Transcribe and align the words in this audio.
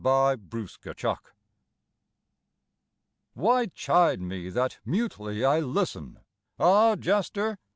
AN 0.03 0.39
AUDITOR. 0.55 1.17
WHY 3.35 3.67
chide 3.67 4.19
me 4.19 4.49
that 4.49 4.79
mutely 4.83 5.45
I 5.45 5.59
listen, 5.59 6.17
ah, 6.57 6.95
jester? 6.95 7.59